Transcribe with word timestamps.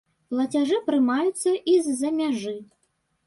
Плацяжы 0.33 0.77
прымаюцца 0.87 1.53
і 1.73 1.77
з-за 1.87 2.09
мяжы. 2.19 2.57